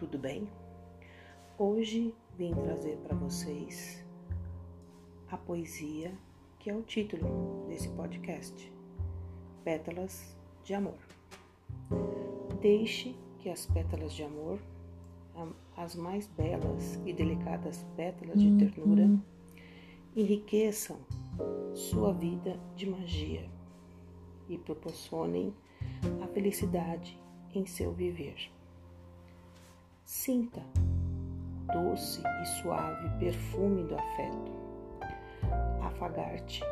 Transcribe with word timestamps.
tudo 0.00 0.16
bem? 0.16 0.48
Hoje 1.58 2.14
vim 2.38 2.54
trazer 2.54 2.96
para 3.04 3.14
vocês 3.14 4.02
a 5.30 5.36
poesia 5.36 6.10
que 6.58 6.70
é 6.70 6.74
o 6.74 6.80
título 6.80 7.66
desse 7.68 7.90
podcast: 7.90 8.72
Pétalas 9.62 10.34
de 10.64 10.72
Amor. 10.72 10.96
Deixe 12.62 13.14
que 13.40 13.50
as 13.50 13.66
pétalas 13.66 14.14
de 14.14 14.22
amor, 14.22 14.58
as 15.76 15.94
mais 15.94 16.26
belas 16.28 16.98
e 17.04 17.12
delicadas 17.12 17.84
pétalas 17.94 18.40
de 18.40 18.56
ternura, 18.56 19.06
enriqueçam 20.16 20.96
sua 21.74 22.14
vida 22.14 22.58
de 22.74 22.88
magia 22.88 23.46
e 24.48 24.56
proporcionem 24.56 25.54
a 26.22 26.26
felicidade 26.28 27.20
em 27.54 27.66
seu 27.66 27.92
viver. 27.92 28.50
Sinta. 30.12 30.60
Doce 31.72 32.20
e 32.42 32.44
suave 32.44 33.08
perfume 33.20 33.84
do 33.84 33.94
afeto, 33.94 34.52
afagar-te 35.82 36.64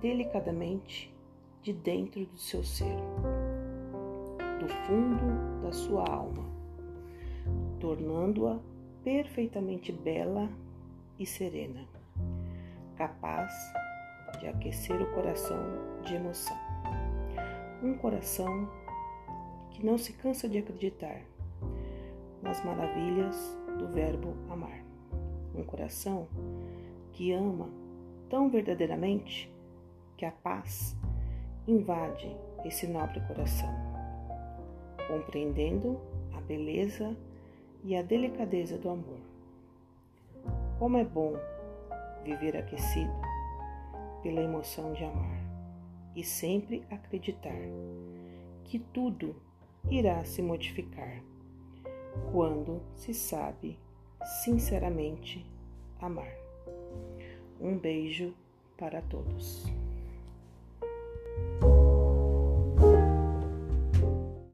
delicadamente 0.00 1.14
de 1.62 1.74
dentro 1.74 2.24
do 2.24 2.38
seu 2.38 2.64
ser, 2.64 2.96
do 4.58 4.66
fundo 4.86 5.60
da 5.62 5.70
sua 5.70 6.08
alma, 6.08 6.42
tornando-a 7.78 8.58
perfeitamente 9.04 9.92
bela 9.92 10.48
e 11.18 11.26
serena, 11.26 11.86
capaz 12.96 13.52
de 14.40 14.46
aquecer 14.46 14.98
o 14.98 15.12
coração 15.12 15.62
de 16.06 16.14
emoção. 16.14 16.56
Um 17.82 17.92
coração 17.98 18.66
que 19.72 19.84
não 19.84 19.98
se 19.98 20.14
cansa 20.14 20.48
de 20.48 20.56
acreditar 20.56 21.20
nas 22.42 22.64
maravilhas 22.64 23.56
do 23.78 23.86
verbo 23.88 24.34
amar. 24.50 24.84
Um 25.54 25.62
coração 25.62 26.26
que 27.12 27.32
ama 27.32 27.68
tão 28.28 28.50
verdadeiramente 28.50 29.50
que 30.16 30.24
a 30.24 30.32
paz 30.32 30.96
invade 31.66 32.34
esse 32.64 32.86
nobre 32.86 33.20
coração, 33.20 33.70
compreendendo 35.06 36.00
a 36.34 36.40
beleza 36.40 37.16
e 37.84 37.96
a 37.96 38.02
delicadeza 38.02 38.78
do 38.78 38.88
amor. 38.88 39.20
Como 40.78 40.96
é 40.96 41.04
bom 41.04 41.34
viver 42.24 42.56
aquecido 42.56 43.12
pela 44.22 44.40
emoção 44.40 44.92
de 44.92 45.04
amar 45.04 45.40
e 46.14 46.22
sempre 46.22 46.84
acreditar 46.90 47.58
que 48.64 48.78
tudo 48.78 49.34
irá 49.90 50.24
se 50.24 50.40
modificar 50.40 51.22
quando 52.30 52.80
se 52.94 53.14
sabe 53.14 53.78
sinceramente 54.44 55.44
amar. 56.00 56.32
Um 57.60 57.78
beijo 57.78 58.34
para 58.76 59.00
todos. 59.02 59.81